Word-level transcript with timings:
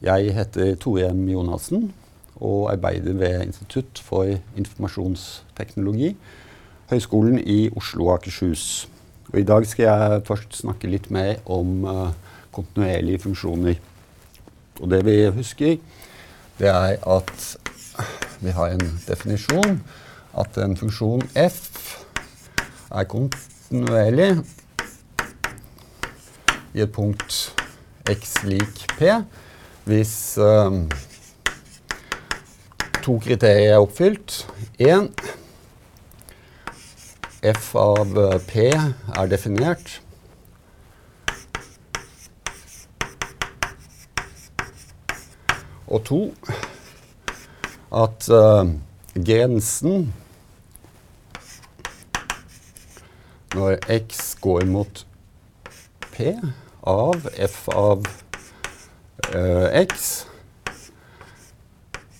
Jeg 0.00 0.32
heter 0.32 0.78
Tore 0.80 1.10
M. 1.12 1.26
Jonassen 1.28 1.90
og 2.36 2.72
arbeider 2.72 3.12
ved 3.12 3.42
Institutt 3.42 3.98
for 4.00 4.24
informasjonsteknologi, 4.56 6.16
Høgskolen 6.88 7.36
i 7.44 7.68
Oslo 7.76 8.06
og 8.06 8.14
Akershus. 8.14 8.88
Og 9.28 9.40
I 9.40 9.44
dag 9.44 9.66
skal 9.68 9.84
jeg 9.84 10.22
først 10.24 10.56
snakke 10.56 10.88
litt 10.88 11.10
mer 11.12 11.34
om 11.44 11.84
uh, 11.84 12.08
kontinuerlige 12.52 13.18
funksjoner. 13.26 13.74
Og 14.80 14.90
det 14.90 15.02
vi 15.04 15.18
husker, 15.36 15.76
det 16.58 16.72
er 16.72 16.96
at 17.16 17.44
vi 18.40 18.56
har 18.56 18.72
en 18.72 18.86
definisjon 19.04 19.82
at 20.40 20.56
en 20.64 20.78
funksjon 20.80 21.26
f 21.36 21.60
er 22.88 23.04
kontinuerlig 23.04 24.30
i 26.72 26.80
et 26.88 26.92
punkt 26.96 27.52
x 28.08 28.34
lik 28.48 28.88
p 28.96 29.12
hvis 29.84 30.38
um, 30.38 30.90
to 33.02 33.18
kriterier 33.18 33.74
er 33.74 33.82
oppfylt. 33.82 34.46
Én 34.78 35.08
f 37.42 37.74
av 37.74 38.14
p 38.46 38.68
er 38.68 39.30
definert. 39.30 40.00
Og 45.90 46.04
to 46.06 46.20
at 47.90 48.28
uh, 48.30 48.68
grensen 49.26 50.12
når 53.54 53.80
x 53.90 54.36
går 54.40 54.68
mot 54.70 55.06
p 56.12 56.34
av 56.86 57.26
f 57.34 57.64
av 57.74 58.04
uh, 58.06 58.29
x 59.80 60.10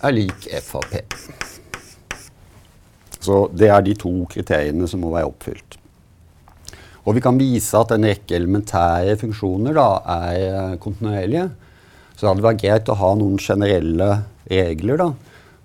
er 0.01 0.17
lik 0.17 0.49
f 0.61 0.75
av 0.79 0.87
p. 0.91 1.03
Så 3.21 3.45
det 3.53 3.69
er 3.69 3.85
de 3.85 3.95
to 4.01 4.13
kriteriene 4.33 4.89
som 4.89 5.03
må 5.05 5.13
være 5.13 5.29
oppfylt. 5.29 5.77
Og 7.09 7.17
vi 7.17 7.23
kan 7.25 7.39
vise 7.41 7.79
at 7.79 7.93
en 7.95 8.07
rekke 8.09 8.37
elementære 8.37 9.17
funksjoner 9.21 9.77
da, 9.77 9.89
er 10.15 10.39
eh, 10.47 10.79
kontinuerlige. 10.81 11.49
Så 12.15 12.25
det 12.25 12.31
hadde 12.31 12.47
vært 12.47 12.63
greit 12.63 12.93
å 12.93 12.99
ha 13.01 13.11
noen 13.17 13.41
generelle 13.41 14.11
regler 14.51 15.01
da, 15.01 15.09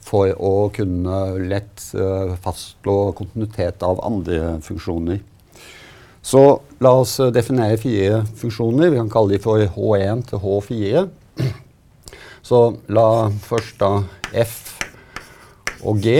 for 0.05 0.31
å 0.37 0.69
kunne 0.71 1.17
lett 1.49 1.81
uh, 1.97 2.35
fastslå 2.39 3.09
kontinuitet 3.17 3.81
av 3.83 3.99
andre 4.05 4.53
funksjoner. 4.63 5.17
Så 6.23 6.43
la 6.85 6.93
oss 7.01 7.17
definere 7.33 7.79
fire 7.81 8.21
funksjoner. 8.39 8.93
Vi 8.93 9.01
kan 9.01 9.11
kalle 9.11 9.35
de 9.35 9.41
for 9.41 9.65
H1 9.75 10.23
til 10.29 10.43
H4. 10.45 11.03
Så 12.45 12.75
la 12.93 13.29
først 13.41 13.79
da 13.81 14.03
F 14.37 14.75
og 15.81 15.97
G 15.97 16.11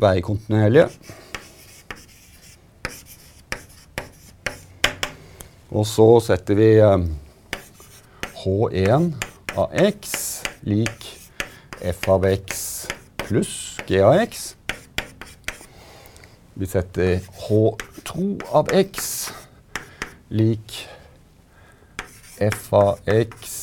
være 0.00 0.22
kontinuerlige. 0.24 0.86
Og 5.68 5.84
så 5.86 6.06
setter 6.24 6.56
vi 6.56 6.70
H1 8.40 9.10
av 9.52 9.76
x 9.84 10.16
lik 10.64 11.10
f 11.92 12.08
av 12.08 12.24
x 12.30 12.64
pluss 13.26 13.54
g 13.84 14.00
av 14.00 14.16
x. 14.22 14.54
Vi 16.56 16.70
setter 16.72 17.20
H2 17.44 18.30
av 18.48 18.72
x 18.80 19.12
lik 20.32 20.80
f 22.48 22.72
av 22.72 22.96
x 23.12 23.57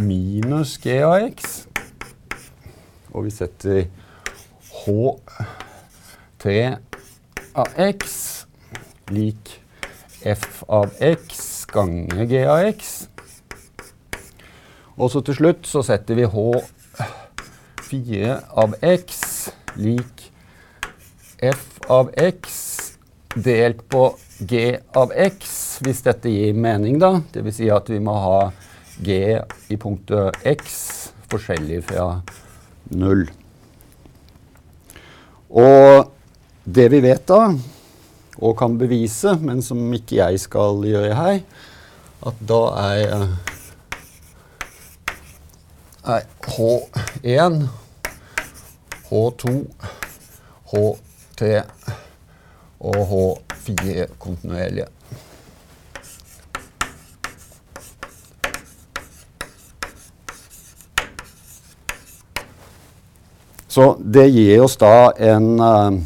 minus 0.00 0.78
g 0.82 1.02
av 1.04 1.28
x. 1.28 1.66
Og 3.12 3.24
vi 3.26 3.30
setter 3.34 3.84
h3 4.84 6.46
av 7.58 7.66
x 7.90 8.00
lik 9.10 9.60
f 10.24 10.62
av 10.68 10.90
x 11.00 11.66
ganger 11.70 12.24
g 12.30 12.46
av 12.46 12.58
x. 12.70 13.08
Og 15.00 15.10
så 15.12 15.20
til 15.24 15.34
slutt 15.38 15.66
så 15.68 15.82
setter 15.86 16.14
vi 16.18 16.24
h4 16.28 18.34
av 18.64 18.70
x 18.84 19.06
lik 19.80 20.16
f 21.40 21.80
av 21.88 22.10
x 22.20 22.42
delt 23.34 23.88
på 23.88 24.16
g 24.38 24.78
av 24.96 25.12
x, 25.14 25.78
hvis 25.84 26.02
dette 26.04 26.30
gir 26.32 26.56
mening, 26.56 26.98
da. 27.00 27.20
Dvs. 27.32 27.60
Si 27.60 27.70
at 27.70 27.90
vi 27.90 28.00
må 28.02 28.14
ha 28.18 28.50
g 29.04 29.16
i 29.70 29.78
punktet 29.80 30.36
x 30.46 30.78
forskjellig 31.30 31.82
fra 31.88 32.06
null. 32.96 33.26
Og 35.50 36.10
det 36.64 36.86
vi 36.92 37.00
vet 37.02 37.24
da, 37.26 37.50
og 38.40 38.56
kan 38.58 38.76
bevise, 38.78 39.34
men 39.42 39.62
som 39.64 39.80
ikke 39.94 40.20
jeg 40.20 40.40
skal 40.40 40.84
gjøre 40.86 41.16
her, 41.16 41.40
at 42.26 42.40
da 42.48 42.60
er, 42.80 43.26
er 46.04 46.26
H1, 46.54 47.58
H2, 49.10 49.54
H3 50.70 51.50
og 52.80 53.00
H4 53.10 54.06
kontinuerlige. 54.18 54.86
Så 63.70 63.84
det 64.02 64.26
gir 64.28 64.64
oss 64.64 64.74
da 64.80 65.12
en, 65.14 65.60
eh, 65.62 66.00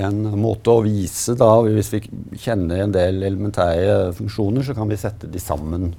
en 0.00 0.22
måte 0.40 0.72
å 0.72 0.80
vise 0.80 1.34
da, 1.36 1.60
Hvis 1.60 1.92
vi 1.92 2.00
kjenner 2.40 2.80
en 2.80 2.94
del 2.94 3.22
elementære 3.22 4.14
funksjoner, 4.16 4.64
så 4.64 4.74
kan 4.74 4.88
vi 4.88 4.96
sette 4.96 5.28
de 5.28 5.38
sammen 5.38 5.94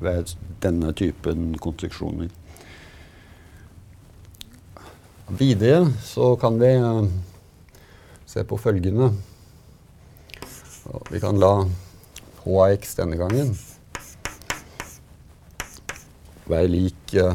ved 0.00 0.32
denne 0.64 0.94
typen 0.96 1.52
konstruksjoner. 1.60 2.32
Videre 5.28 5.92
så 6.06 6.36
kan 6.40 6.56
vi 6.60 6.72
uh, 6.80 7.04
se 8.26 8.44
på 8.44 8.56
følgende. 8.56 9.12
Vi 11.10 11.20
kan 11.20 11.36
la 11.36 11.66
HAX 12.44 12.94
denne 12.96 13.18
gangen 13.18 13.56
være 16.46 16.70
lik 16.70 17.16
uh, 17.18 17.34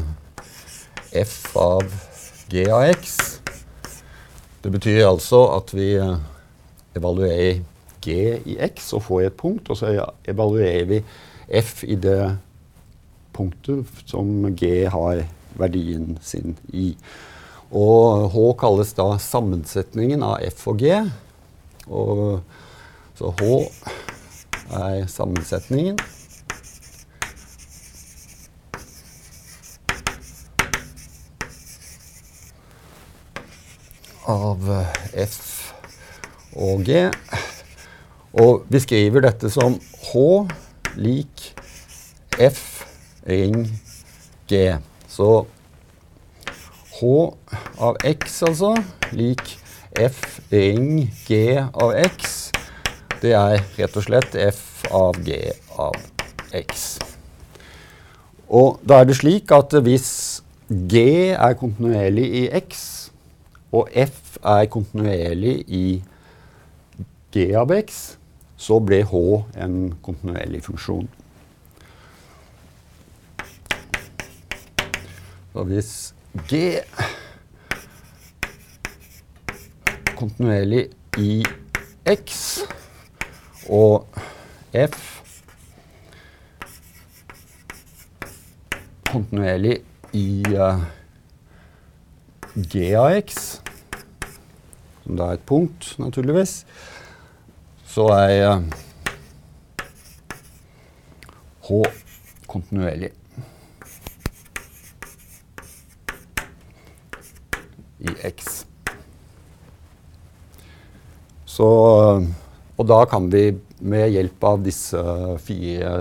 f 1.12 1.52
av 1.60 2.11
g 2.50 2.64
av 2.70 2.86
x. 2.90 3.18
Det 4.62 4.70
betyr 4.70 5.06
altså 5.08 5.44
at 5.56 5.72
vi 5.74 5.92
eh, 5.98 6.16
evaluerer 6.96 7.62
g 8.02 8.16
i 8.46 8.56
x 8.62 8.92
og 8.96 9.04
får 9.08 9.26
et 9.26 9.36
punkt, 9.38 9.70
og 9.70 9.78
så 9.78 9.92
evaluerer 10.28 10.88
vi 10.90 11.02
f 11.62 11.82
i 11.84 11.96
det 11.98 12.36
punktet 13.34 13.88
som 14.06 14.50
g 14.58 14.84
har 14.90 15.24
verdien 15.58 16.16
sin 16.22 16.56
i. 16.72 16.92
Og 17.72 18.28
h 18.32 18.46
kalles 18.60 18.92
da 18.96 19.14
sammensetningen 19.20 20.24
av 20.26 20.42
f 20.50 20.66
og 20.68 20.82
g. 20.82 20.98
Og 21.88 22.42
så 23.18 23.32
h 23.38 23.52
er 24.72 25.06
sammensetningen. 25.08 25.98
Av 34.30 34.68
eh, 34.70 35.00
F 35.24 35.72
og 36.52 36.84
G. 36.86 37.06
Og 38.32 38.64
vi 38.72 38.80
skriver 38.80 39.26
dette 39.26 39.50
som 39.52 39.78
H 40.10 40.26
lik 40.96 41.48
F 42.40 42.62
ring 43.28 43.66
G. 44.48 44.62
Så 45.08 45.44
H 46.98 47.12
av 47.82 47.98
X, 48.04 48.42
altså, 48.46 48.74
lik 49.12 49.56
F 50.00 50.40
ring 50.52 51.10
G 51.26 51.58
av 51.58 51.94
X. 52.06 52.50
Det 53.22 53.34
er 53.38 53.60
rett 53.78 53.96
og 53.96 54.06
slett 54.06 54.36
F 54.48 54.84
av 54.90 55.18
G 55.24 55.38
av 55.78 55.96
X. 56.56 56.98
Og 58.52 58.80
da 58.84 59.00
er 59.00 59.08
det 59.08 59.16
slik 59.16 59.52
at 59.54 59.72
hvis 59.84 60.10
G 60.68 61.04
er 61.32 61.56
kontinuerlig 61.60 62.26
i 62.42 62.42
X, 62.62 63.01
og 63.72 63.88
f 63.96 64.36
er 64.44 64.66
kontinuerlig 64.68 65.54
i 65.68 66.02
g 67.32 67.46
av 67.56 67.72
x, 67.72 68.18
så 68.56 68.78
blir 68.84 69.06
h 69.08 69.22
en 69.64 69.94
kontinuerlig 70.04 70.62
funksjon. 70.66 71.08
Så 75.52 75.64
hvis 75.68 75.92
g 76.48 76.80
kontinuerlig 80.16 80.86
i 81.18 81.42
x 82.08 82.60
og 83.68 84.06
f 84.72 85.00
kontinuerlig 89.12 89.80
i 90.16 90.42
uh, 90.56 90.80
g 92.56 92.94
av 92.96 93.12
x, 93.16 93.61
som 95.02 95.18
da 95.18 95.30
er 95.30 95.38
et 95.38 95.46
punkt, 95.46 95.94
naturligvis, 95.98 96.62
så 97.92 98.06
er 98.14 98.46
uh, 98.48 98.62
h 101.62 101.82
kontinuerlig 102.50 103.12
i 108.02 108.14
x. 108.28 108.64
Så, 111.46 111.68
og 112.76 112.88
da 112.88 113.02
kan 113.10 113.28
vi 113.32 113.50
med 113.82 114.10
hjelp 114.14 114.44
av 114.46 114.62
disse 114.64 115.02
fire 115.44 115.92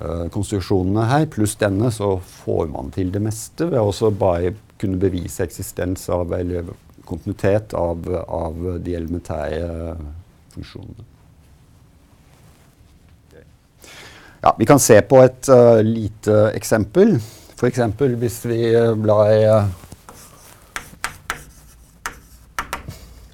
uh, 0.00 0.26
konstruksjonene 0.32 1.08
her, 1.10 1.26
pluss 1.32 1.56
denne, 1.60 1.90
så 1.92 2.14
får 2.44 2.70
man 2.72 2.92
til 2.94 3.10
det 3.14 3.22
meste 3.24 3.68
ved 3.72 3.80
å 3.80 4.12
bare 4.14 4.54
kunne 4.80 5.00
bevise 5.00 5.44
eksistens 5.44 6.06
av 6.12 6.32
eller 6.36 6.70
kontinuitet 7.10 7.74
av, 7.76 8.06
av 8.26 8.58
de 8.84 8.96
elementære 8.96 9.96
funksjonene. 10.54 11.06
Ja, 14.40 14.54
vi 14.56 14.64
kan 14.64 14.80
se 14.80 14.96
på 15.04 15.18
et 15.20 15.50
uh, 15.52 15.82
lite 15.84 16.46
eksempel. 16.56 17.18
F.eks. 17.58 17.82
hvis 18.22 18.38
vi 18.48 18.60
blar 18.96 19.28
uh, 19.28 19.66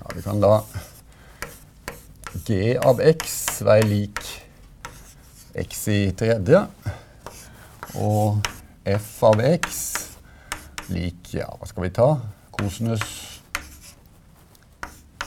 ja, 0.00 0.10
Vi 0.16 0.24
kan 0.24 0.42
da 0.42 0.56
g 2.46 2.74
av 2.78 2.98
x 3.02 3.36
være 3.66 3.86
lik 3.86 4.24
x 5.62 5.86
i 5.94 6.00
tredje. 6.18 6.64
Og 8.02 8.42
f 8.86 9.22
av 9.30 9.40
x 9.46 9.80
lik 10.90 11.32
ja, 11.38 11.48
hva 11.54 11.70
skal 11.70 11.86
vi 11.86 11.94
ta? 11.94 12.10
Kosinus 12.56 13.06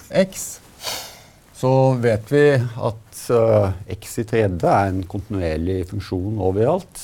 x. 0.10 0.60
Så 1.60 1.72
vet 2.00 2.32
vi 2.32 2.44
at 2.56 3.22
uh, 3.36 3.72
x 3.92 4.18
i 4.22 4.26
tredje 4.28 4.70
er 4.70 4.90
en 4.90 5.04
kontinuerlig 5.04 5.82
funksjon 5.90 6.40
overalt. 6.40 7.02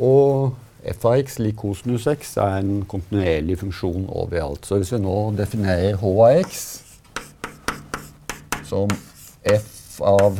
Og 0.00 0.54
f 0.80 1.04
av 1.04 1.18
x 1.20 1.36
lik 1.42 1.58
kosinus 1.60 2.06
x 2.08 2.36
er 2.40 2.62
en 2.62 2.84
kontinuerlig 2.88 3.58
funksjon 3.60 4.06
overalt. 4.08 4.64
Så 4.64 4.80
hvis 4.80 4.94
vi 4.94 5.02
nå 5.02 5.18
definerer 5.36 5.98
h 6.00 6.14
av 6.14 6.40
x 6.40 6.62
som 8.70 8.88
f 9.44 10.00
av 10.00 10.38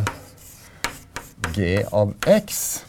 g 1.54 1.80
av 1.92 2.14
x. 2.26 2.84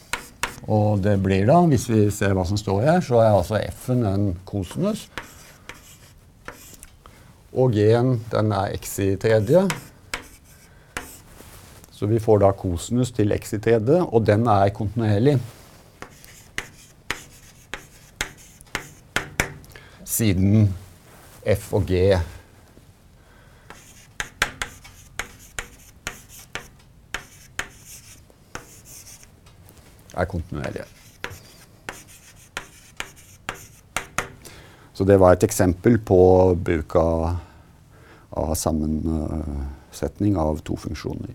Og 0.70 1.02
det 1.04 1.18
blir 1.24 1.48
da, 1.50 1.58
hvis 1.68 1.88
vi 1.90 2.06
ser 2.14 2.36
hva 2.38 2.46
som 2.48 2.60
står 2.60 2.84
her, 2.86 3.00
så 3.04 3.20
er 3.24 3.34
altså 3.34 3.58
f-en 3.64 4.06
en 4.06 4.28
kosinus. 4.46 5.08
Og 7.52 7.74
g-en 7.76 8.14
den 8.32 8.52
er 8.56 8.76
x 8.80 9.00
i 9.04 9.16
tredje. 9.20 9.66
Så 11.92 12.08
vi 12.08 12.20
får 12.20 12.40
da 12.40 12.52
kosinus 12.56 13.12
til 13.12 13.34
x 13.36 13.54
i 13.54 13.60
tredje, 13.60 14.02
og 14.02 14.24
den 14.26 14.48
er 14.48 14.70
kontinuerlig. 14.74 15.36
Siden 20.08 20.74
f 21.44 21.74
og 21.74 21.86
g 21.92 21.92
er 30.16 30.26
kontinuerlige. 30.26 31.01
Så 35.02 35.06
det 35.10 35.16
var 35.18 35.34
et 35.34 35.42
eksempel 35.42 35.96
på 36.06 36.16
bruk 36.62 36.94
av, 37.00 37.40
av 38.38 38.52
sammensetning 38.54 40.36
av 40.38 40.60
to 40.62 40.76
funksjoner. 40.78 41.32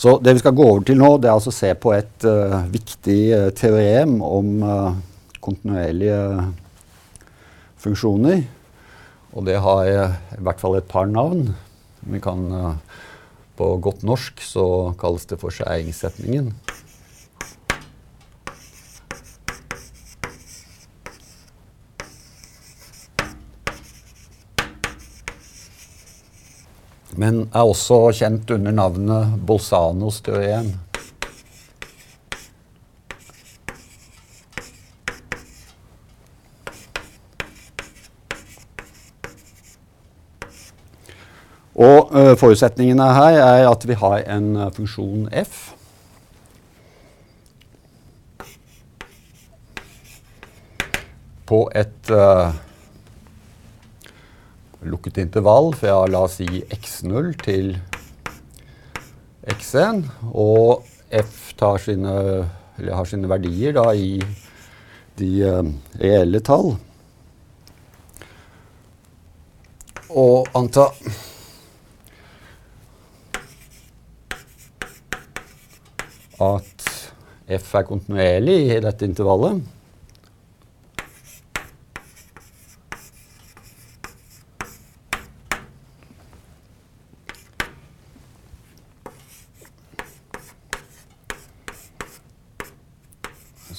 Så 0.00 0.14
det 0.24 0.32
vi 0.32 0.40
skal 0.40 0.56
gå 0.56 0.70
over 0.70 0.86
til 0.88 0.96
nå, 0.96 1.10
det 1.20 1.28
er 1.28 1.34
altså 1.34 1.52
å 1.52 1.58
se 1.58 1.74
på 1.76 1.92
et 1.92 2.24
uh, 2.24 2.64
viktig 2.72 3.18
uh, 3.36 3.50
teorem 3.52 4.16
om 4.24 4.64
uh, 4.64 4.96
kontinuerlige 5.44 6.16
funksjoner. 7.84 8.40
Og 9.36 9.44
det 9.52 9.60
har 9.60 9.92
i 9.92 10.40
hvert 10.48 10.64
fall 10.64 10.80
et 10.80 10.88
par 10.88 11.12
navn. 11.12 11.50
Vi 12.08 12.24
kan, 12.24 12.48
på 13.60 13.68
godt 13.84 14.00
norsk 14.00 14.40
så 14.40 14.64
kalles 14.96 15.28
det 15.28 15.42
for 15.44 15.52
skjæringssetningen. 15.52 16.54
Men 27.22 27.44
er 27.54 27.68
også 27.68 28.08
kjent 28.18 28.50
under 28.50 28.74
navnet 28.74 29.34
Bolzanos 29.46 30.18
teorem. 30.26 30.72
Og 41.82 42.10
uh, 42.10 42.32
Forutsetningene 42.38 43.06
her 43.14 43.38
er 43.42 43.68
at 43.70 43.86
vi 43.88 43.94
har 44.02 44.18
en 44.34 44.50
uh, 44.56 44.66
funksjon 44.74 45.30
f. 45.44 45.70
På 51.46 51.64
et 51.74 52.10
uh, 52.10 52.52
lukket 54.84 55.20
intervall 55.22 55.72
fra 55.78 56.02
la 56.10 56.24
oss 56.26 56.38
si 56.40 56.62
x0 56.72 57.32
til 57.42 57.74
x1. 59.52 60.04
Og 60.32 60.84
f 61.12 61.52
sine, 61.84 62.14
har 62.78 63.08
sine 63.08 63.28
verdier 63.30 63.76
da 63.76 63.90
i 63.92 64.16
de 65.18 65.32
uh, 65.44 65.68
reelle 66.00 66.40
tall. 66.40 66.74
Og 70.12 70.48
anta 70.56 70.88
at 76.42 76.88
f 77.52 77.74
er 77.76 77.86
kontinuerlig 77.86 78.58
i 78.66 78.80
dette 78.82 79.06
intervallet. 79.06 79.62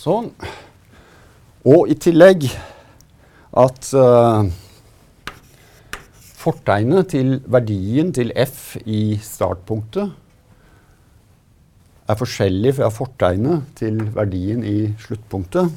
Sånn. 0.03 0.33
Og 1.63 1.87
i 1.87 1.95
tillegg 1.95 2.49
at 3.55 3.87
uh, 3.95 4.43
fortegnet 6.43 7.13
til 7.13 7.37
verdien 7.47 8.11
til 8.11 8.33
f 8.35 8.73
i 8.83 9.15
startpunktet 9.23 10.11
er 12.11 12.19
forskjellig 12.19 12.75
fra 12.81 12.91
fortegnet 12.91 13.71
til 13.79 14.03
verdien 14.17 14.67
i 14.67 14.91
sluttpunktet. 15.05 15.71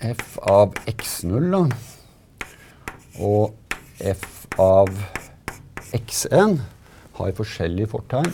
f 0.00 0.38
av 0.48 0.72
x0 0.88 1.52
da, 1.52 1.64
og 3.20 3.52
f 4.00 4.46
av 4.56 4.88
x1 5.92 6.62
har 7.20 7.36
forskjellige 7.36 7.92
fortegn. 7.92 8.32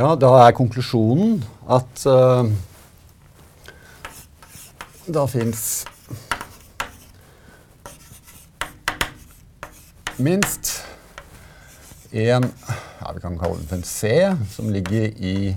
Ja, 0.00 0.14
da 0.14 0.28
er 0.46 0.54
konklusjonen 0.56 1.40
at 1.68 2.04
uh, 2.08 2.46
da 5.10 5.24
fins 5.28 5.82
minst 10.16 10.70
én 12.12 12.46
ja, 13.10 13.14
vi 13.14 13.20
kan 13.20 13.38
kalle 13.38 13.56
den 13.58 13.66
for 13.66 13.76
en 13.76 13.82
C, 13.82 14.34
som 14.50 14.70
ligger 14.70 15.02
i 15.18 15.56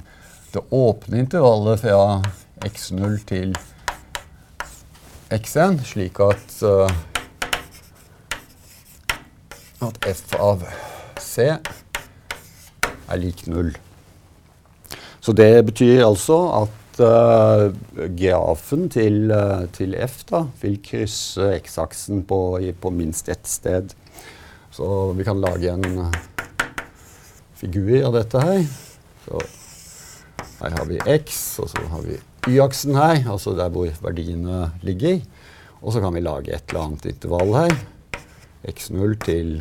det 0.54 0.62
åpne 0.74 1.20
intervallet 1.22 1.84
fra 1.84 2.22
x0 2.66 3.20
til 3.30 3.54
x1, 5.30 5.78
slik 5.86 6.18
at, 6.26 6.56
uh, 6.66 6.90
at 9.86 10.10
f 10.10 10.34
av 10.40 10.66
c 11.22 11.52
er 11.54 13.22
lik 13.22 13.46
null. 13.46 13.70
Så 15.22 15.38
det 15.38 15.66
betyr 15.70 16.08
altså 16.08 16.42
at 16.64 17.06
uh, 17.06 17.70
grafen 18.18 18.90
til, 18.90 19.30
uh, 19.30 19.70
til, 19.78 19.94
F 20.10 20.24
da, 20.26 20.48
vil 20.62 20.82
krysse 20.82 21.54
X-aksen 21.62 22.26
på, 22.26 22.44
på, 22.82 22.90
minst 22.90 23.30
ett 23.30 23.46
sted. 23.46 23.94
Så 24.74 25.12
vi 25.14 25.24
kan 25.24 25.42
lage 25.42 25.70
en 25.70 26.08
figur 27.64 28.04
av 28.10 28.18
dette 28.18 28.44
her. 28.44 28.66
Så 29.24 29.40
her 30.60 30.76
har 30.78 30.88
vi 30.90 31.00
X, 31.16 31.40
og 31.64 31.72
så 31.72 31.84
har 31.92 32.04
vi 32.04 32.20
Y-aksen 32.52 32.98
her, 33.00 33.22
altså 33.32 33.54
der 33.56 33.72
hvor 33.72 33.88
verdiene 34.04 34.68
ligger. 34.84 35.22
Og 35.84 35.96
så 35.96 36.04
kan 36.04 36.16
vi 36.16 36.24
lage 36.24 36.52
et 36.52 36.72
eller 36.72 36.88
annet 36.88 37.08
intervall 37.14 37.54
her. 37.56 37.76
X0 38.68 39.16
til 39.24 39.54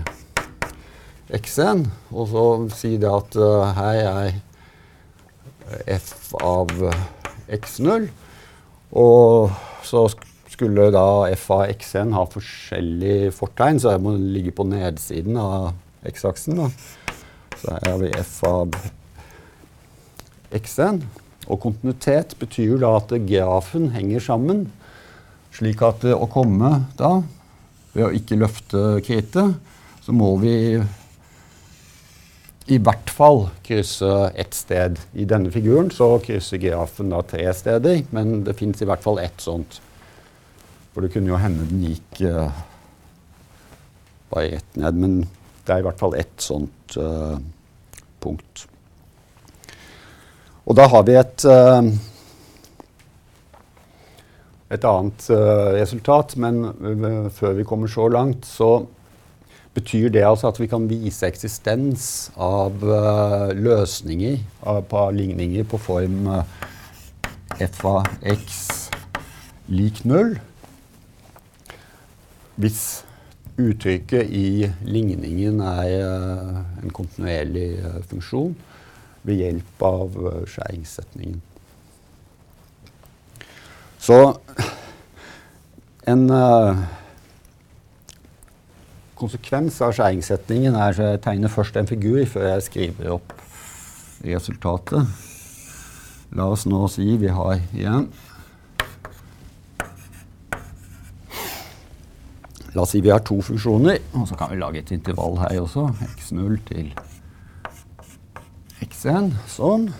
X1. 1.34 1.86
Og 2.10 2.30
så 2.30 2.46
si 2.74 2.96
det 3.02 3.10
at 3.10 3.38
uh, 3.38 3.70
her 3.76 4.02
er 4.06 5.98
f 5.98 6.34
av 6.42 6.70
x0. 7.48 8.08
Og 8.98 9.54
så 9.86 10.04
skulle 10.52 10.90
da 10.94 11.06
f 11.32 11.46
av 11.54 11.64
x1 11.70 12.12
ha 12.14 12.26
forskjellig 12.30 13.32
fortegn, 13.34 13.80
så 13.82 13.94
jeg 13.94 14.04
må 14.04 14.14
ligge 14.18 14.54
på 14.54 14.66
nedsiden 14.68 15.38
av 15.40 15.72
x-aksen. 16.12 16.60
Så 17.62 17.70
her 17.70 17.92
har 17.92 18.00
vi 18.02 18.10
f 18.18 18.40
av 18.48 18.74
x1. 20.50 21.04
Og 21.46 21.60
kontinuitet 21.62 22.34
betyr 22.40 22.80
da 22.82 22.96
at 22.98 23.14
grafen 23.28 23.92
henger 23.94 24.22
sammen, 24.22 24.64
slik 25.54 25.82
at 25.86 26.04
å 26.10 26.26
komme 26.32 26.72
da, 26.98 27.20
ved 27.92 28.08
å 28.08 28.12
ikke 28.16 28.40
løfte 28.40 28.82
krittet, 29.06 29.54
så 30.02 30.14
må 30.16 30.32
vi 30.42 30.56
i 32.70 32.78
hvert 32.78 33.10
fall 33.10 33.44
krysse 33.66 34.10
ett 34.38 34.54
sted. 34.54 34.98
I 35.14 35.26
denne 35.28 35.52
figuren 35.54 35.90
så 35.94 36.16
krysser 36.22 36.62
grafen 36.62 37.14
da 37.14 37.22
tre 37.26 37.46
steder, 37.54 38.02
men 38.14 38.42
det 38.46 38.56
fins 38.58 38.82
i 38.82 38.88
hvert 38.88 39.02
fall 39.04 39.20
ett 39.22 39.42
sånt. 39.42 39.78
For 40.92 41.04
det 41.04 41.12
kunne 41.14 41.30
jo 41.32 41.40
hende 41.40 41.66
den 41.70 41.86
gikk 41.88 42.22
uh, 42.26 42.50
bare 44.32 44.56
rett 44.56 44.78
ned, 44.78 44.98
men 44.98 45.22
det 45.66 45.74
er 45.74 45.82
i 45.82 45.86
hvert 45.86 46.00
fall 46.00 46.16
ett 46.18 46.42
sånt 46.42 46.96
uh, 46.98 47.36
punkt. 48.22 48.64
Og 50.66 50.78
da 50.78 50.88
har 50.90 51.04
vi 51.06 51.14
et, 51.18 51.44
uh, 51.46 51.86
et 54.74 54.88
annet 54.88 55.28
uh, 55.30 55.70
resultat, 55.78 56.34
men 56.42 56.64
før 57.34 57.54
vi 57.58 57.68
kommer 57.68 57.90
så 57.90 58.08
langt, 58.10 58.46
så 58.46 58.72
betyr 59.72 60.10
det 60.12 60.26
altså 60.28 60.50
at 60.50 60.58
vi 60.60 60.68
kan 60.68 60.84
vise 60.90 61.24
eksistens 61.24 62.28
av 62.36 62.82
løsninger 63.56 64.34
av, 64.68 64.82
på 64.84 65.04
ligninger 65.16 65.64
på 65.64 65.80
form 65.80 66.28
f 67.56 67.80
av 67.88 68.04
x 68.20 68.58
lik 69.72 70.02
null. 70.04 70.34
Hvis 72.60 72.82
uttrykket 73.60 74.30
i 74.32 74.70
ligningen 74.86 75.60
er 75.60 75.92
en 76.82 76.92
kontinuerlig 76.94 77.82
funksjon 78.08 78.54
ved 79.22 79.38
hjelp 79.38 79.84
av 79.86 80.16
uh, 80.18 80.40
skjæringssetningen. 80.50 81.42
Så 84.02 84.18
en 86.10 86.24
konsekvens 89.22 89.76
av 89.84 89.92
skjæringssetningen 89.94 90.74
er 90.74 90.90
at 90.90 90.98
jeg 90.98 91.20
tegner 91.22 91.52
først 91.52 91.78
en 91.78 91.86
figur 91.86 92.24
før 92.26 92.48
jeg 92.48 92.66
skriver 92.66 93.14
opp 93.14 93.36
resultatet. 94.26 95.06
La 96.34 96.48
oss 96.50 96.64
nå 96.66 96.86
si 96.90 97.06
vi 97.20 97.30
har 97.30 97.60
igjen 97.76 98.08
La 102.72 102.82
oss 102.86 102.94
si 102.94 103.02
vi 103.04 103.10
har 103.12 103.20
to 103.20 103.36
funksjoner, 103.44 103.98
og 104.16 104.24
så 104.28 104.36
kan 104.40 104.48
vi 104.52 104.60
lage 104.60 104.80
et 104.80 104.92
intervall 104.94 105.36
her 105.42 105.58
også. 105.60 105.90
x0 106.16 106.56
til 106.70 106.92
x1. 108.86 109.34
Sånn. 109.52 109.90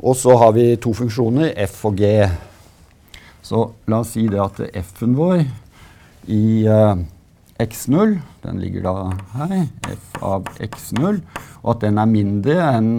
Og 0.00 0.16
så 0.16 0.34
har 0.40 0.54
vi 0.56 0.72
to 0.82 0.90
funksjoner, 0.96 1.52
f 1.68 1.84
og 1.86 2.00
g. 2.00 2.10
Så 3.46 3.68
la 3.90 4.00
oss 4.02 4.16
si 4.16 4.26
det 4.30 4.40
at 4.42 4.58
f-en 4.82 5.14
vår 5.18 5.44
i 6.30 6.42
uh, 6.66 6.98
x0, 7.60 8.16
den 8.42 8.60
ligger 8.62 8.86
da 8.88 8.94
her, 9.36 9.54
f 9.92 10.18
av 10.24 10.50
x0, 10.64 11.20
og 11.62 11.70
at 11.74 11.84
den 11.84 12.00
er 12.00 12.10
mindre 12.10 12.58
enn 12.66 12.92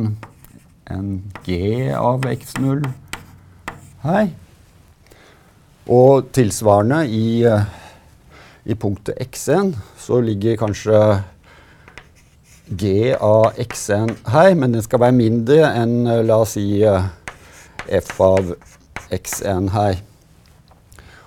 en 0.92 1.12
g 1.46 1.90
av 1.96 2.24
x0 2.30 2.86
her. 4.06 4.32
Og 5.92 6.32
tilsvarende 6.36 7.04
i, 7.10 7.26
uh, 7.48 7.81
i 8.66 8.76
punktet 8.78 9.18
x1 9.20 9.74
så 10.00 10.20
ligger 10.22 10.60
kanskje 10.62 11.00
g 12.72 13.12
av 13.18 13.58
x1 13.60 14.14
her, 14.32 14.54
men 14.56 14.76
den 14.76 14.84
skal 14.86 15.02
være 15.04 15.18
mindre 15.18 15.66
enn 15.76 16.06
eh, 16.08 16.22
la 16.24 16.42
oss 16.44 16.56
si 16.56 16.84
eh, 16.88 17.10
f 17.98 18.14
av 18.24 18.54
x1 19.12 19.72
her. 19.74 20.00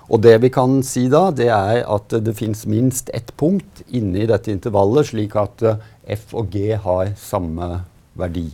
Og 0.05 0.21
det 0.21 0.35
vi 0.41 0.51
kan 0.53 0.79
si 0.85 1.07
da, 1.09 1.27
det 1.33 1.49
er 1.53 1.83
at 1.89 2.13
det 2.25 2.35
fins 2.37 2.65
minst 2.69 3.11
ett 3.13 3.33
punkt 3.37 3.83
inni 3.87 4.25
dette 4.29 4.53
intervallet, 4.53 5.11
slik 5.11 5.37
at 5.37 5.65
eh, 5.65 5.85
f 6.17 6.33
og 6.37 6.49
g 6.53 6.71
har 6.81 7.13
samme 7.19 7.69
verdi. 8.17 8.47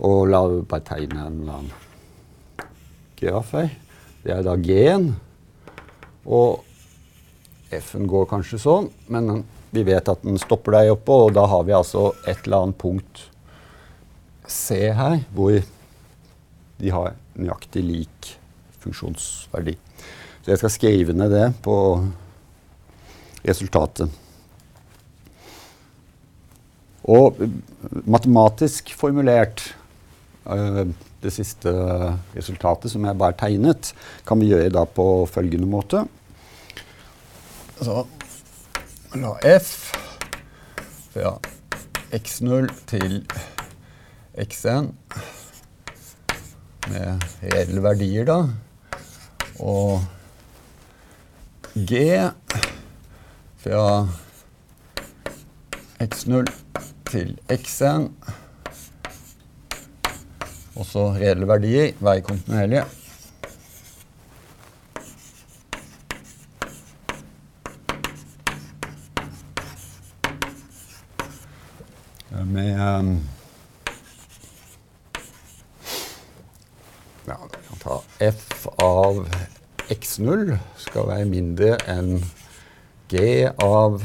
Og 0.00 0.30
la 0.30 0.44
oss 0.46 0.64
bare 0.68 0.86
tegne 0.86 1.26
en 1.26 1.38
eller 1.42 1.60
annen 1.60 2.66
graf 3.20 3.52
her. 3.56 3.70
Det 4.24 4.32
er 4.32 4.44
da 4.46 4.56
g-en. 4.56 5.10
Og 6.24 6.64
f-en 7.78 8.08
går 8.10 8.28
kanskje 8.30 8.58
sånn, 8.60 8.88
men 9.12 9.44
vi 9.70 9.84
vet 9.86 10.08
at 10.10 10.24
den 10.26 10.38
stopper 10.42 10.74
deg 10.74 10.94
oppå, 10.96 11.26
og 11.26 11.34
da 11.36 11.46
har 11.50 11.66
vi 11.68 11.76
altså 11.76 12.10
et 12.26 12.42
eller 12.44 12.66
annet 12.66 12.80
punkt 12.80 13.26
C 14.50 14.88
her, 14.96 15.20
hvor 15.30 15.60
de 16.80 16.90
har 16.90 17.14
nøyaktig 17.38 17.84
lik 17.86 18.32
funksjonsverdi. 18.82 19.76
Så 20.40 20.52
jeg 20.52 20.62
skal 20.62 20.74
skrive 20.74 21.14
ned 21.14 21.30
det 21.34 21.46
på 21.62 21.76
resultatet. 23.44 24.10
Og 27.10 27.38
matematisk 28.04 28.90
formulert 28.98 29.62
uh, 30.48 30.82
det 31.20 31.32
siste 31.34 31.70
resultatet 32.34 32.92
som 32.92 33.04
jeg 33.04 33.20
bare 33.20 33.36
tegnet, 33.38 33.92
kan 34.26 34.40
vi 34.40 34.50
gjøre 34.50 34.72
da 34.72 34.86
på 34.88 35.06
følgende 35.30 35.68
måte. 35.68 36.06
Så 37.80 38.06
la 39.14 39.30
f. 39.58 39.92
Fra 41.14 41.38
x0 42.12 42.68
til 42.90 43.14
x1 44.36 44.90
med 46.90 47.24
reelle 47.42 47.82
verdier, 47.82 48.28
da. 48.28 48.36
Og 49.64 50.04
g. 51.74 52.04
Fra 53.64 54.08
x0 56.04 56.52
til 57.10 57.34
x1 57.48 58.10
også 60.76 61.10
reelle 61.16 61.48
verdier, 61.48 61.92
være 62.00 62.20
med 72.50 72.80
um, 72.80 73.28
ja, 77.26 77.36
Vi 77.52 77.62
kan 77.68 77.82
ta 77.82 78.02
f 78.18 78.66
av 78.82 79.24
x0 79.90 80.56
skal 80.78 81.08
være 81.10 81.26
mindre 81.30 81.74
enn 81.90 82.20
g 83.10 83.22
av 83.62 84.02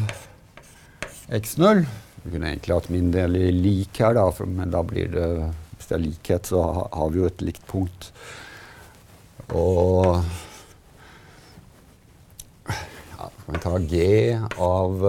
x0. 1.29 1.85
Vi 2.23 2.31
kunne 2.33 2.49
egentlig 2.53 2.75
hatt 2.77 2.89
mindre 2.93 3.27
eller 3.27 3.51
lik 3.53 4.01
her, 4.01 4.15
da, 4.17 4.25
for, 4.33 4.49
men 4.49 4.73
da 4.73 4.81
blir 4.85 5.11
det 5.13 5.29
hvis 5.75 5.89
det 5.89 5.97
er 5.97 6.03
likhet, 6.05 6.49
så 6.49 6.61
har 6.89 7.09
vi 7.13 7.19
jo 7.21 7.29
et 7.29 7.43
likt 7.45 7.65
punkt. 7.69 8.09
Og 9.53 10.23
ja, 12.65 13.27
kan 13.27 13.51
vi 13.51 13.61
ta 13.65 13.75
g 13.91 13.99
av 14.57 15.05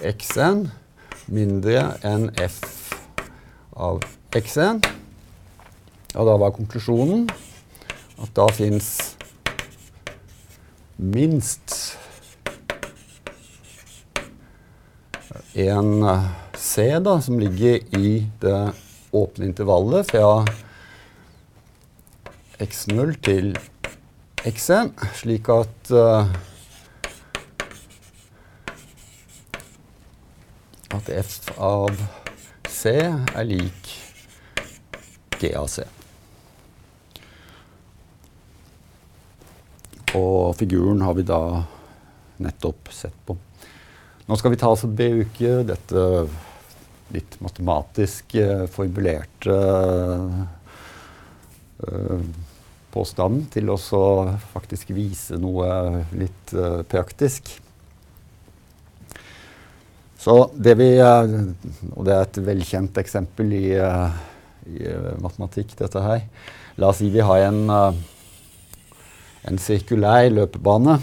x1 0.00 0.70
mindre 1.30 1.84
enn 2.06 2.30
f 2.40 2.60
av 3.72 4.02
x1. 4.36 4.82
Og 6.12 6.28
da 6.28 6.36
var 6.40 6.54
konklusjonen 6.56 7.26
at 8.22 8.32
da 8.36 8.46
fins 8.52 8.90
minst 11.02 11.96
en 15.58 15.90
C 16.56 16.86
da, 17.02 17.16
som 17.20 17.40
ligger 17.40 17.80
i 17.98 18.12
det 18.40 18.60
åpne 19.12 19.48
intervallet 19.50 20.08
fra 20.12 20.44
x0 22.62 23.16
til 23.24 23.52
x1, 24.46 24.92
slik 25.18 25.50
at 25.52 25.92
at 31.02 31.10
f 31.10 31.50
av 31.58 31.90
c 32.70 32.92
er 32.94 33.46
lik 33.48 33.90
g 35.40 35.50
av 35.58 35.66
c. 35.66 35.82
Og 40.14 40.54
figuren 40.58 41.02
har 41.02 41.16
vi 41.18 41.24
da 41.26 41.64
nettopp 42.42 42.92
sett 42.94 43.16
på. 43.26 43.36
Nå 44.28 44.38
skal 44.38 44.52
vi 44.54 44.60
ta 44.60 44.70
oss 44.70 44.84
og 44.86 44.94
bruke 44.94 45.62
dette 45.66 46.06
litt 47.12 47.34
matematisk 47.42 48.36
uh, 48.38 48.64
formulerte 48.70 49.56
uh, 51.82 52.22
påstanden 52.92 53.48
til 53.52 53.72
å 53.72 53.78
faktisk 54.52 54.94
vise 54.94 55.40
noe 55.40 56.04
litt 56.14 56.54
uh, 56.54 56.84
praktisk. 56.88 57.50
Så 60.22 60.36
det 60.54 60.76
vi 60.78 60.90
Og 61.02 62.04
det 62.06 62.14
er 62.14 62.22
et 62.22 62.40
velkjent 62.46 62.98
eksempel 63.02 63.52
i, 63.56 63.74
i 63.74 64.92
matematikk, 65.22 65.74
dette 65.80 66.02
her. 66.02 66.22
La 66.78 66.92
oss 66.92 67.00
si 67.02 67.10
vi 67.10 67.24
har 67.26 67.48
en, 67.48 67.72
en 69.50 69.58
sirkulær 69.58 70.30
løpebane, 70.30 71.00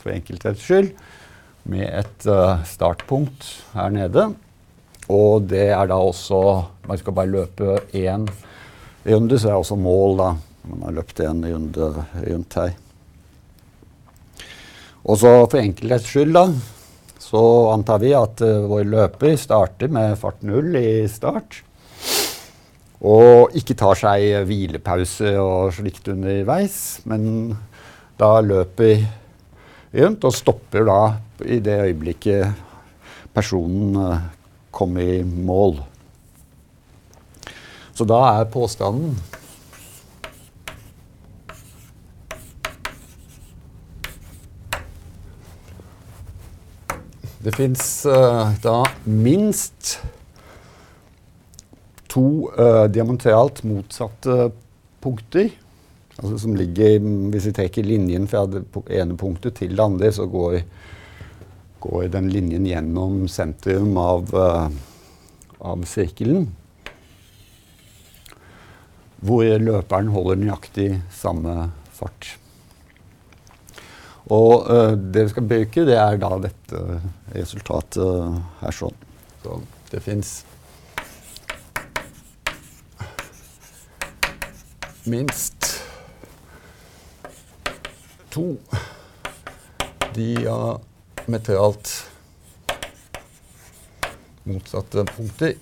for 0.00 0.14
enkelthets 0.14 0.64
skyld, 0.64 0.88
med 1.68 1.84
et 1.84 2.26
startpunkt 2.66 3.44
her 3.76 3.92
nede. 3.94 4.30
Og 5.12 5.44
det 5.52 5.68
er 5.74 5.86
da 5.90 5.98
også 6.00 6.40
Man 6.88 6.98
skal 6.98 7.14
bare 7.14 7.30
løpe 7.30 7.76
én 7.94 8.24
runde, 9.06 9.38
så 9.38 9.48
er 9.48 9.52
det 9.52 9.60
også 9.60 9.76
mål, 9.78 10.16
da. 10.18 10.32
Man 10.66 10.82
har 10.82 10.94
løpt 10.96 11.20
en 11.20 11.44
runde 11.46 11.90
rundt 12.24 12.54
her. 12.58 12.72
Og 15.04 15.18
så 15.18 15.30
for 15.46 15.58
enkelhets 15.60 16.08
skyld, 16.10 16.34
da, 16.34 16.48
så 17.32 17.42
antar 17.72 18.02
vi 18.02 18.10
at 18.12 18.42
uh, 18.44 18.66
vår 18.68 18.84
løper 18.92 19.38
starter 19.40 19.88
med 19.92 20.18
fart 20.20 20.42
null 20.44 20.74
i 20.76 21.08
start. 21.08 21.62
Og 23.02 23.56
ikke 23.56 23.76
tar 23.80 23.96
seg 23.98 24.44
hvilepause 24.46 25.32
og 25.40 25.72
slikt 25.74 26.10
underveis, 26.12 26.76
men 27.08 27.54
da 28.20 28.36
løper 28.44 29.06
rundt 29.96 30.28
og 30.28 30.36
stopper 30.36 30.84
da 30.86 31.00
i 31.48 31.58
det 31.64 31.78
øyeblikket 31.88 32.52
personen 33.32 33.96
uh, 33.96 34.28
komme 34.68 35.08
i 35.16 35.22
mål. 35.24 35.80
Så 37.96 38.04
da 38.08 38.20
er 38.36 38.52
påstanden 38.52 39.16
Det 47.42 47.52
fins 47.56 48.06
uh, 48.06 48.52
da 48.62 48.84
minst 49.02 49.96
to 52.12 52.52
uh, 52.54 52.86
diametralt 52.86 53.64
motsatte 53.66 54.52
punkter. 55.02 55.50
Altså 56.20 56.38
som 56.38 56.54
ligger, 56.54 57.00
Hvis 57.32 57.48
vi 57.48 57.54
trekker 57.56 57.86
linjen 57.86 58.28
fra 58.30 58.44
det 58.46 58.62
ene 58.94 59.16
punktet 59.18 59.56
til 59.58 59.74
det 59.74 59.82
andre, 59.82 60.12
så 60.14 60.28
går 60.30 60.60
går 61.82 62.08
den 62.14 62.28
linjen 62.30 62.66
gjennom 62.66 63.24
sentrum 63.26 63.96
av, 63.98 64.30
uh, 64.30 64.68
av 65.58 65.82
sirkelen. 65.88 66.46
Hvor 69.22 69.46
løperen 69.62 70.12
holder 70.14 70.38
nøyaktig 70.38 70.88
samme 71.14 71.72
fart. 71.94 72.36
Og 74.32 74.64
uh, 74.70 74.92
det 74.96 75.26
vi 75.26 75.32
skal 75.34 75.48
bruke, 75.48 75.84
det 75.88 75.98
er 75.98 76.16
da 76.22 76.30
dette 76.40 76.78
resultatet 77.34 78.40
her 78.62 78.72
sånn. 78.76 78.96
Så 79.42 79.58
det 79.92 80.00
fins 80.04 80.30
minst 85.04 85.82
to 88.32 88.56
diametralt 90.14 91.90
motsatte 94.44 95.04
punkter. 95.12 95.54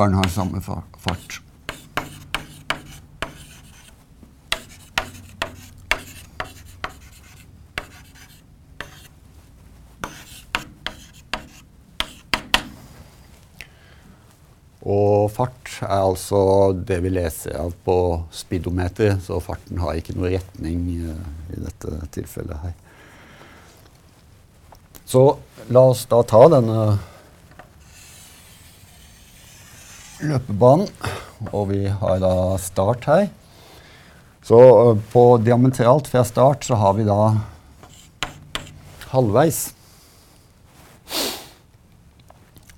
Løperen 0.00 0.14
har 0.14 0.28
samme 0.28 0.60
fart. 0.64 1.40
Og 14.80 15.30
fart 15.30 15.52
er 15.84 16.00
altså 16.00 16.72
det 16.72 17.02
vi 17.04 17.12
leser 17.12 17.58
av 17.60 17.74
på 17.84 18.24
speedometer, 18.32 19.18
så 19.20 19.36
farten 19.44 19.78
har 19.84 20.00
ikke 20.00 20.16
noe 20.16 20.32
retning 20.32 20.88
uh, 21.04 21.52
i 21.52 21.60
dette 21.60 22.00
tilfellet 22.16 22.64
her. 22.64 22.74
Så 25.04 25.36
la 25.68 25.84
oss 25.92 26.06
da 26.08 26.22
ta 26.24 26.46
denne 26.48 26.80
løpebanen, 30.20 30.88
og 31.50 31.70
vi 31.70 31.84
har 31.88 32.20
da 32.22 32.34
start 32.60 33.06
her. 33.08 33.28
Så 34.44 34.58
uh, 34.58 34.98
på 35.12 35.24
diametralt 35.44 36.08
fra 36.10 36.24
start 36.26 36.64
så 36.66 36.78
har 36.80 36.96
vi 36.98 37.06
da 37.08 37.18
halvveis. 39.12 39.62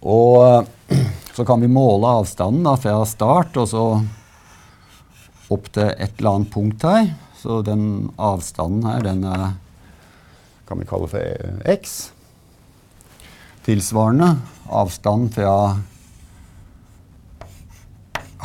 Og 0.03 0.39
uh, 0.43 1.03
så 1.33 1.47
kan 1.49 1.63
vi 1.63 1.71
måle 1.73 2.11
avstanden 2.21 2.67
da, 2.67 2.77
fra 2.77 2.99
start 3.09 3.57
og 3.57 3.71
så 3.71 3.85
opp 5.53 5.69
til 5.73 5.91
et 5.91 6.19
eller 6.19 6.37
annet 6.37 6.53
punkt 6.53 6.85
her. 6.87 7.13
Så 7.41 7.63
den 7.67 8.11
avstanden 8.21 8.85
her, 8.87 9.03
den 9.05 9.25
er, 9.27 9.55
kan 10.69 10.81
vi 10.81 10.89
kalle 10.89 11.09
for 11.11 11.73
x. 11.73 12.13
Tilsvarende 13.67 14.35
avstand 14.73 15.33
fra 15.35 15.55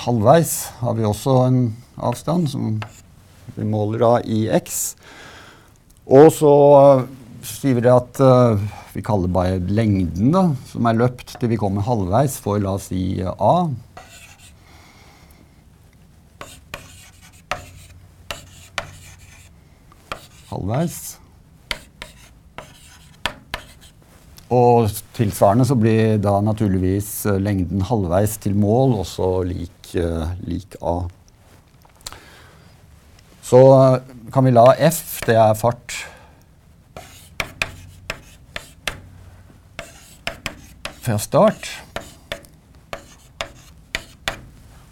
halvveis 0.07 0.53
har 0.79 0.95
vi 0.95 1.03
også 1.03 1.33
en 1.49 1.61
avstand 1.99 2.47
som 2.51 2.77
vi 3.57 3.65
måler 3.67 4.03
da 4.03 4.11
i 4.23 4.45
x. 4.55 4.95
Og 6.07 6.29
så 6.31 6.53
sier 7.43 7.81
vi 7.81 7.91
at 7.91 8.21
uh, 8.23 8.61
vi 8.95 9.03
kaller 9.05 9.31
bare 9.31 9.59
lengden 9.59 10.31
da, 10.31 10.45
som 10.71 10.87
er 10.87 11.01
løpt 11.01 11.35
til 11.35 11.51
vi 11.51 11.59
kommer 11.59 11.83
halvveis 11.83 12.39
for 12.39 12.61
la 12.63 12.77
oss 12.77 12.87
si 12.93 13.19
A. 13.27 13.57
Halvveis. 20.47 21.17
Og 24.47 24.87
tilsvarende 25.17 25.65
så 25.67 25.75
blir 25.75 26.21
da 26.23 26.37
naturligvis 26.39 27.09
eh, 27.27 27.39
lengden 27.41 27.83
halvveis 27.83 28.37
til 28.39 28.55
mål 28.55 28.95
også 29.01 29.41
lik, 29.49 29.76
uh, 29.95 30.27
lik 30.43 30.75
A. 30.81 30.97
Så 33.47 33.61
kan 34.33 34.45
vi 34.45 34.51
la 34.51 34.73
F, 34.89 35.21
det 35.23 35.35
er 35.39 35.53
fart 35.55 35.95
fra 41.05 41.17
start. 41.17 41.69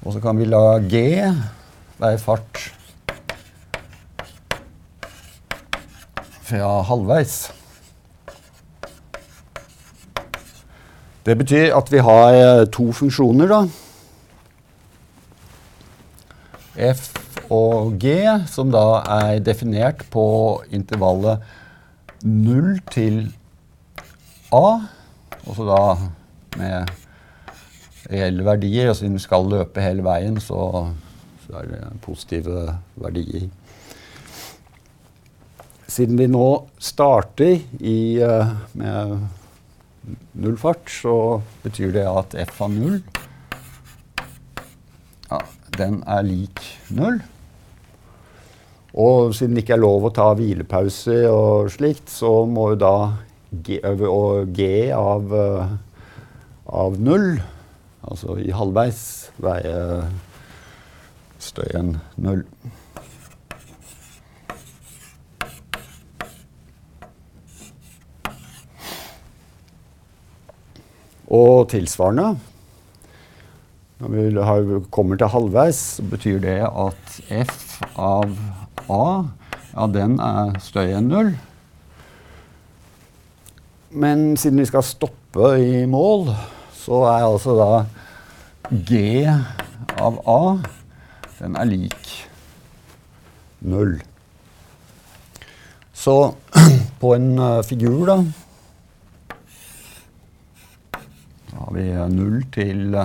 Og 0.05 0.13
så 0.13 0.21
kan 0.23 0.38
vi 0.39 0.47
la 0.47 0.77
G 0.79 1.01
være 1.99 2.19
fart 2.21 2.62
fra 6.45 6.81
halvveis. 6.88 7.36
Det 11.25 11.34
betyr 11.38 11.73
at 11.73 11.91
vi 11.91 12.03
har 12.05 12.36
eh, 12.38 12.67
to 12.69 12.91
funksjoner, 12.93 13.49
da. 13.49 13.85
F 16.75 17.07
og 17.53 17.95
G, 18.01 18.17
som 18.51 18.71
da 18.73 19.01
er 19.17 19.39
definert 19.43 20.03
på 20.11 20.25
intervallet 20.73 21.43
0 22.25 22.79
til 22.91 23.19
A. 24.51 24.81
Også 25.45 25.67
da 25.67 25.81
med 26.59 26.95
reelle 28.11 28.45
verdier. 28.45 28.89
Og 28.91 28.97
siden 28.99 29.15
vi 29.15 29.23
skal 29.23 29.47
løpe 29.49 29.83
hele 29.83 30.03
veien, 30.05 30.39
så, 30.41 30.89
så 31.45 31.61
er 31.61 31.69
det 31.71 31.83
positive 32.05 32.65
verdier. 32.95 33.49
siden 35.88 36.17
vi 36.19 36.25
nå 36.27 36.47
starter 36.81 37.61
i, 37.79 38.19
uh, 38.19 38.49
med 38.75 39.19
null 40.33 40.57
fart, 40.59 40.89
så 40.91 41.41
betyr 41.63 41.93
det 41.95 42.03
at 42.09 42.35
f 42.49 42.57
av 42.65 42.73
null 42.73 42.97
ja, 45.29 45.39
den 45.77 46.01
er 46.07 46.25
lik 46.25 46.61
null. 46.95 47.19
Og 48.95 49.33
siden 49.35 49.57
det 49.57 49.65
ikke 49.65 49.75
er 49.75 49.83
lov 49.83 50.07
å 50.07 50.13
ta 50.15 50.29
hvilepause 50.38 51.17
og 51.27 51.71
slikt, 51.73 52.07
så 52.11 52.45
må 52.47 52.69
jo 52.73 52.79
da 52.79 52.95
G, 53.51 53.81
G 54.55 54.69
av, 54.95 55.35
av 56.65 56.97
null, 57.03 57.35
altså 58.07 58.38
i 58.39 58.55
halvveis, 58.55 59.03
veie 59.43 59.75
støyen 61.43 61.97
null. 62.23 62.45
Og 71.35 71.65
tilsvarende 71.71 72.54
Når 73.95 74.12
vi 74.12 74.79
kommer 74.91 75.15
til 75.15 75.31
halvveis, 75.31 75.77
så 75.95 76.03
betyr 76.12 76.41
det 76.43 76.58
at 76.67 77.19
f 77.31 77.77
av 77.95 78.34
a, 78.91 79.05
ja, 79.71 79.86
den 79.88 80.17
er 80.19 80.58
større 80.60 80.97
enn 80.99 81.08
null. 81.08 81.29
Men 83.95 84.34
siden 84.36 84.60
vi 84.60 84.67
skal 84.67 84.84
stoppe 84.84 85.53
i 85.63 85.86
mål, 85.88 86.27
så 86.75 87.05
er 87.08 87.23
altså 87.23 87.55
da 87.55 87.69
g 88.91 89.23
av 89.95 90.19
a 90.27 90.39
den 91.39 91.55
er 91.55 91.71
lik 91.71 92.12
null. 93.63 94.01
Så 95.95 96.36
på 97.01 97.15
en 97.15 97.31
uh, 97.39 97.63
figur, 97.63 98.12
da 98.12 98.19
har 101.55 101.71
vi 101.79 101.88
0 102.12 102.43
til 102.51 102.99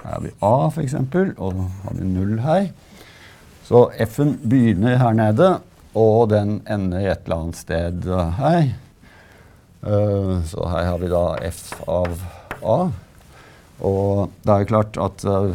Her 0.00 0.14
har 0.14 0.22
vi 0.24 0.32
A, 0.40 0.54
f.eks., 0.70 0.94
og 1.38 1.64
har 1.84 1.96
vi 1.96 2.06
null 2.08 2.38
her. 2.44 2.70
Så 3.66 3.84
F-en 4.06 4.36
begynner 4.50 4.98
her 4.98 5.12
nede, 5.14 5.50
og 5.94 6.30
den 6.32 6.60
ender 6.70 7.04
et 7.12 7.26
eller 7.26 7.36
annet 7.36 7.58
sted 7.60 8.08
her. 8.38 8.70
Uh, 9.80 10.40
så 10.44 10.66
her 10.68 10.88
har 10.90 10.98
vi 11.00 11.10
da 11.12 11.24
F 11.48 11.60
av 11.88 12.16
A. 12.60 12.78
Og 13.80 14.32
det 14.44 14.52
er 14.52 14.64
jo 14.64 14.70
klart 14.72 14.98
at 15.00 15.24
uh, 15.24 15.54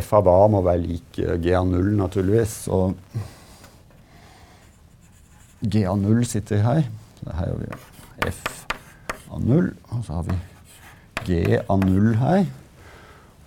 F 0.00 0.12
av 0.18 0.30
A 0.30 0.38
må 0.50 0.62
være 0.66 0.82
lik 0.84 1.18
G 1.18 1.54
av 1.54 1.68
0, 1.70 1.92
naturligvis. 1.98 2.56
Så 2.66 2.80
G 5.60 5.84
av 5.86 5.98
0 6.00 6.24
sitter 6.26 6.64
her. 6.64 6.86
Så 7.20 7.34
her 7.34 7.52
har 7.52 7.60
vi 7.60 8.30
F 8.30 8.42
av 9.30 9.42
0. 9.44 9.70
Og 9.90 10.06
så 10.06 10.18
har 10.18 10.26
vi 10.30 10.38
G 11.26 11.58
av 11.60 11.84
0 11.84 12.14
her. 12.20 12.44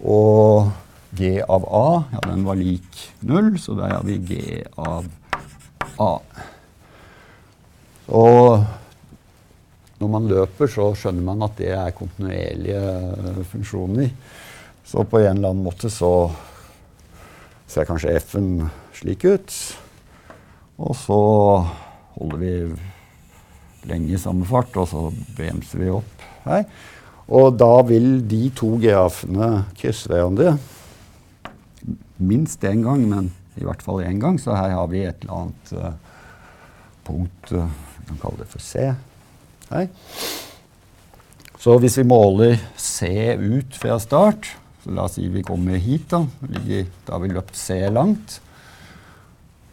Og 0.04 0.72
G 1.18 1.36
av 1.42 1.66
A, 1.70 1.88
ja, 2.14 2.22
den 2.28 2.46
var 2.48 2.58
lik 2.58 3.02
0, 3.22 3.54
så 3.62 3.76
der 3.78 3.98
har 3.98 4.08
vi 4.08 4.18
G 4.18 4.40
av 4.78 5.06
A. 6.02 6.14
Og 8.14 8.64
når 10.02 10.10
man 10.12 10.26
løper, 10.28 10.68
så 10.68 10.90
skjønner 10.98 11.24
man 11.24 11.46
at 11.46 11.56
det 11.60 11.70
er 11.78 11.94
kontinuerlige 11.96 13.46
funksjoner. 13.52 14.10
Så 14.84 15.06
på 15.08 15.22
en 15.22 15.38
eller 15.38 15.54
annen 15.54 15.64
måte 15.64 15.92
så 15.94 16.32
ser 17.70 17.88
kanskje 17.88 18.18
F-en 18.20 18.66
slik 18.98 19.24
ut. 19.24 19.54
Og 20.84 20.98
så 20.98 21.22
holder 22.18 22.42
vi 22.42 22.52
lenge 23.90 24.14
i 24.14 24.20
samme 24.20 24.46
fart, 24.50 24.76
og 24.82 24.90
så 24.92 25.08
bremser 25.38 25.86
vi 25.86 25.94
opp 25.94 26.28
her. 26.48 26.66
Og 27.32 27.56
da 27.56 27.72
vil 27.88 28.18
de 28.28 28.50
to 28.56 28.76
GAF-ene 28.84 29.66
krysse 29.80 30.12
hverandre 30.12 30.58
minst 32.24 32.64
én 32.68 32.84
gang, 32.84 33.04
men 33.10 33.32
i 33.60 33.66
hvert 33.66 33.84
fall 33.84 34.04
én 34.04 34.20
gang. 34.22 34.40
Så 34.40 34.56
her 34.56 34.76
har 34.76 34.90
vi 34.92 35.06
et 35.08 35.24
eller 35.24 35.46
annet 35.46 35.74
uh, 35.78 35.94
punkt 37.08 37.54
uh, 37.56 37.68
Vi 38.00 38.10
kan 38.12 38.22
kalle 38.22 38.44
det 38.44 38.50
for 38.52 38.64
C. 38.64 38.90
Her. 39.70 39.88
Så 41.60 41.78
hvis 41.80 41.98
vi 41.98 42.04
måler 42.08 42.58
C 42.76 43.08
ut 43.40 43.78
fra 43.80 43.96
start, 44.04 44.50
så 44.84 44.92
la 44.92 45.06
oss 45.08 45.16
si 45.16 45.30
vi 45.32 45.46
kommer 45.48 45.80
hit, 45.80 46.10
da. 46.12 46.26
Da 47.08 47.16
har 47.16 47.24
vi 47.24 47.32
løpt 47.32 47.56
C 47.56 47.80
langt. 47.88 48.42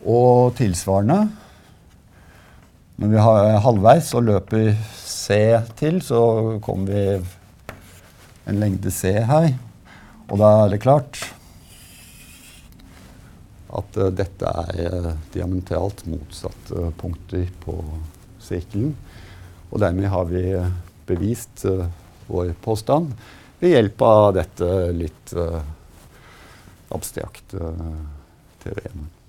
Og 0.06 0.54
tilsvarende 0.56 1.24
når 3.00 3.08
vi 3.08 3.20
har 3.24 3.62
halvveis 3.64 4.10
og 4.12 4.26
løper 4.28 4.74
C 5.08 5.36
til, 5.78 6.02
så 6.04 6.20
kommer 6.60 6.90
vi 6.92 7.04
en 8.48 8.60
lengde 8.60 8.92
C 8.94 9.12
her. 9.26 9.52
Og 10.30 10.38
da 10.40 10.50
er 10.64 10.72
det 10.72 10.82
klart 10.84 11.20
at 13.70 13.98
uh, 13.98 14.08
dette 14.14 14.52
er 14.74 14.96
uh, 15.10 15.10
diametralt 15.34 16.04
motsatte 16.10 16.74
uh, 16.74 16.90
punkter 16.98 17.46
på 17.64 17.76
sirkelen. 18.42 18.94
Og 19.70 19.82
dermed 19.82 20.10
har 20.10 20.26
vi 20.26 20.42
bevist 21.06 21.62
vår 22.26 22.50
påstand 22.62 23.12
ved 23.60 23.74
hjelp 23.76 24.02
av 24.02 24.32
dette 24.34 24.66
litt 24.96 25.34
abstrakte 26.90 27.70
teoremet. 28.64 29.19